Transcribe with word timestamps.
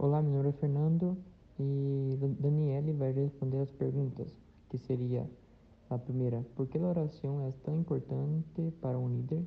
Olá, 0.00 0.22
meu 0.22 0.34
nome 0.34 0.50
é 0.50 0.52
Fernando 0.52 1.18
e 1.58 2.16
Daniele 2.38 2.92
vai 2.92 3.10
responder 3.10 3.58
as 3.62 3.72
perguntas, 3.72 4.32
que 4.70 4.78
seria 4.78 5.28
a 5.90 5.98
primeira, 5.98 6.46
por 6.54 6.68
que 6.68 6.78
a 6.78 6.82
oração 6.82 7.44
é 7.44 7.52
tão 7.64 7.80
importante 7.80 8.72
para 8.80 8.96
um 8.96 9.08
líder? 9.08 9.42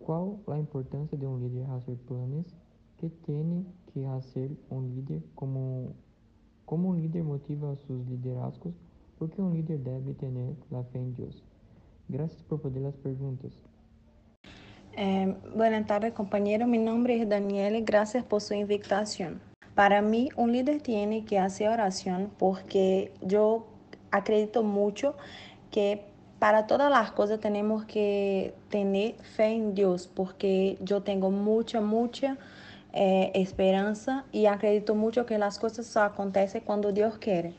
Qual 0.00 0.40
a 0.48 0.58
importância 0.58 1.16
de 1.16 1.24
um 1.24 1.38
líder 1.38 1.64
fazer 1.68 1.96
planos? 2.08 2.52
Que 2.98 3.08
tem 3.08 3.64
que 3.86 4.02
fazer 4.02 4.50
um 4.68 4.80
líder 4.80 5.22
como 5.36 5.94
como 6.66 6.88
um 6.88 6.96
líder 6.96 7.22
motiva 7.22 7.76
seus 7.86 8.04
liderazgos? 8.08 8.74
Por 9.16 9.28
que 9.28 9.40
um 9.40 9.52
líder 9.52 9.78
deve 9.78 10.12
ter 10.14 10.32
a 10.72 10.82
fé 10.82 10.98
em 10.98 11.12
Deus? 11.12 11.40
Graças 12.10 12.42
por 12.42 12.58
poder 12.58 12.84
as 12.84 12.96
perguntas. 12.96 13.52
Eh, 14.96 15.36
buenas 15.54 15.86
tardes, 15.86 16.14
compañero. 16.14 16.66
Mi 16.66 16.78
nombre 16.78 17.22
es 17.22 17.28
Daniele. 17.28 17.82
Gracias 17.82 18.24
por 18.24 18.40
su 18.40 18.54
invitación. 18.54 19.51
Para 19.74 20.02
mí, 20.02 20.28
un 20.36 20.52
líder 20.52 20.82
tiene 20.82 21.24
que 21.24 21.38
hacer 21.38 21.68
oración 21.68 22.30
porque 22.38 23.12
yo 23.22 23.66
acredito 24.10 24.62
mucho 24.62 25.16
que 25.70 26.04
para 26.38 26.66
todas 26.66 26.90
las 26.90 27.12
cosas 27.12 27.40
tenemos 27.40 27.84
que 27.84 28.52
tener 28.68 29.14
fe 29.36 29.46
en 29.46 29.74
Dios 29.74 30.10
porque 30.12 30.76
yo 30.80 31.02
tengo 31.02 31.30
mucha, 31.30 31.80
mucha 31.80 32.36
eh, 32.92 33.30
esperanza 33.34 34.24
y 34.32 34.46
acredito 34.46 34.94
mucho 34.94 35.24
que 35.24 35.38
las 35.38 35.58
cosas 35.58 35.96
acontecen 35.96 36.62
cuando 36.66 36.92
Dios 36.92 37.16
quiere. 37.18 37.54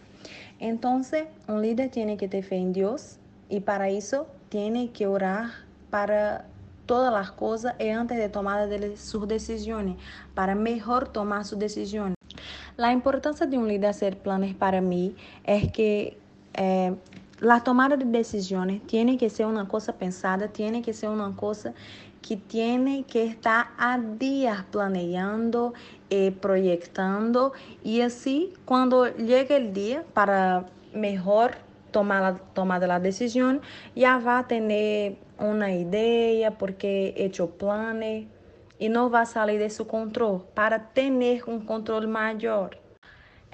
Entonces, 0.60 1.26
un 1.48 1.62
líder 1.62 1.90
tiene 1.90 2.18
que 2.18 2.28
tener 2.28 2.46
fe 2.46 2.58
en 2.58 2.74
Dios 2.74 3.18
y 3.50 3.62
para 3.62 3.90
eso 3.90 4.28
tiene 4.50 4.92
que 4.92 5.08
orar 5.08 5.52
para 5.90 6.46
todas 6.86 7.12
las 7.14 7.32
cosas 7.32 7.76
antes 7.80 8.18
de 8.18 8.30
tomar 8.30 8.68
sus 8.98 9.28
decisiones, 9.28 9.98
para 10.34 10.56
mejor 10.56 11.08
tomar 11.08 11.46
sus 11.46 11.60
decisiones. 11.60 12.16
La 12.78 12.92
importancia 12.92 13.46
de 13.46 13.58
un 13.58 13.68
líder 13.68 13.90
hacer 13.90 14.18
planes 14.18 14.56
para 14.56 14.82
mí 14.82 15.16
es 15.44 15.72
que 15.72 16.18
eh, 16.56 16.96
la 17.40 17.64
tomada 17.64 17.98
de 17.98 18.06
decisiones 18.06 18.82
tiene 18.88 19.18
que 19.18 19.30
ser 19.30 19.46
una 19.46 19.68
cosa 19.68 19.94
pensada, 19.94 20.48
tiene 20.48 20.82
que 20.82 20.94
ser 20.94 21.10
una 21.10 21.36
cosa 21.36 21.74
que 22.22 22.38
tiene 22.38 23.04
que 23.04 23.26
estar 23.26 23.68
a 23.78 24.00
días 24.00 24.64
planeando, 24.72 25.74
eh, 26.10 26.32
proyectando 26.32 27.54
y 27.84 28.02
así 28.02 28.54
cuando 28.66 29.14
llegue 29.18 29.58
el 29.58 29.74
día 29.74 30.06
para 30.14 30.68
mejor 30.94 31.56
tomar 31.94 32.42
tomada 32.54 32.86
la 32.88 33.00
decisión, 33.00 33.62
ya 33.96 34.18
va 34.18 34.40
a 34.40 34.48
tener 34.50 35.16
una 35.40 35.74
idea 35.74 36.58
porque 36.58 37.14
hecho 37.16 37.52
planes 37.52 38.26
y 38.78 38.90
no 38.90 39.10
va 39.10 39.22
a 39.22 39.26
salir 39.26 39.60
de 39.60 39.70
su 39.70 39.88
control 39.88 40.44
para 40.54 40.90
tener 40.90 41.46
un 41.48 41.66
control 41.66 42.10
mayor. 42.10 42.78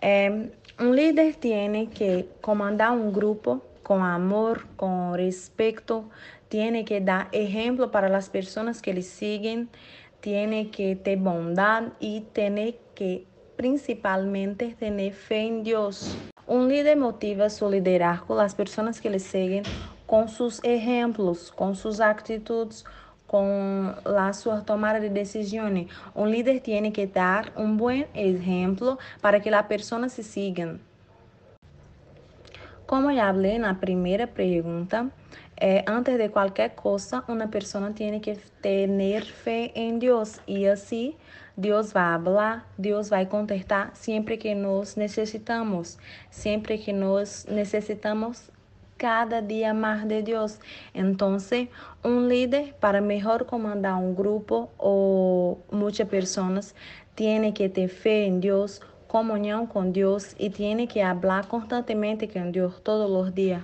Eh, 0.01 0.51
un 0.79 0.95
líder 0.95 1.35
tiene 1.35 1.89
que 1.89 2.27
comandar 2.41 2.93
un 2.93 3.13
grupo 3.13 3.61
con 3.83 4.01
amor, 4.01 4.65
con 4.75 5.13
respeto, 5.13 6.05
tiene 6.47 6.85
que 6.85 7.01
dar 7.01 7.27
ejemplo 7.31 7.91
para 7.91 8.09
las 8.09 8.29
personas 8.29 8.81
que 8.81 8.93
le 8.93 9.01
siguen, 9.01 9.69
tiene 10.21 10.69
que 10.71 10.95
tener 10.95 11.19
bondad 11.19 11.83
y 11.99 12.21
tiene 12.33 12.77
que 12.95 13.25
principalmente 13.55 14.75
tener 14.79 15.13
fe 15.13 15.41
en 15.41 15.63
Dios. 15.63 16.15
Un 16.49 16.67
líder 16.67 16.97
motiva 16.97 17.47
su 17.51 17.69
liderazgo 17.69 18.35
las 18.35 18.55
personas 18.55 18.99
que 18.99 19.11
le 19.11 19.19
siguen 19.19 19.61
con 20.07 20.29
sus 20.29 20.59
ejemplos, 20.63 21.51
con 21.51 21.75
sus 21.75 21.99
actitudes, 21.99 22.85
con 23.27 23.95
la 24.03 24.33
su 24.33 24.49
tomada 24.65 24.99
de 24.99 25.11
decisiones. 25.11 25.91
Un 26.15 26.31
líder 26.31 26.61
tiene 26.61 26.91
que 26.91 27.05
dar 27.05 27.53
un 27.55 27.77
buen 27.77 28.07
ejemplo 28.15 28.97
para 29.21 29.41
que 29.41 29.51
las 29.51 29.67
personas 29.67 30.11
se 30.13 30.23
sigan. 30.23 30.81
Como 32.89 33.11
ya 33.11 33.29
hablé 33.29 33.53
en 33.53 33.61
la 33.61 33.79
primera 33.79 34.25
pregunta, 34.25 35.11
eh, 35.57 35.83
antes 35.85 36.17
de 36.17 36.31
cualquier 36.31 36.73
cosa, 36.73 37.23
una 37.27 37.51
persona 37.51 37.93
tiene 37.93 38.19
que 38.19 38.35
tener 38.61 39.25
fe 39.25 39.71
en 39.75 39.99
Dios 39.99 40.41
y 40.47 40.65
así 40.65 41.15
Dios 41.55 41.95
va 41.95 42.05
a 42.07 42.13
hablar, 42.15 42.63
Dios 42.77 43.13
va 43.13 43.19
a 43.19 43.29
contestar 43.29 43.91
siempre 43.93 44.39
que 44.39 44.55
nos 44.55 44.97
necesitamos, 44.97 45.99
siempre 46.31 46.79
que 46.79 46.91
nos 46.91 47.47
necesitamos 47.47 48.51
cada 48.97 49.43
día 49.43 49.75
más 49.75 50.07
de 50.07 50.23
Dios. 50.23 50.59
Entonces, 50.95 51.69
un 52.03 52.27
líder 52.27 52.73
para 52.79 53.01
mejor 53.01 53.45
comandar 53.45 54.01
un 54.01 54.15
grupo 54.15 54.71
o 54.79 55.59
muchas 55.69 56.07
personas 56.07 56.73
tiene 57.13 57.53
que 57.53 57.69
tener 57.69 57.91
fe 57.91 58.25
en 58.25 58.41
Dios, 58.41 58.81
comunión 59.09 59.65
con 59.65 59.91
Dios 59.91 60.35
y 60.37 60.51
tiene 60.51 60.87
que 60.87 61.01
hablar 61.01 61.47
constantemente 61.47 62.29
con 62.29 62.51
Dios 62.51 62.83
todos 62.83 63.09
los 63.09 63.33
días. 63.33 63.63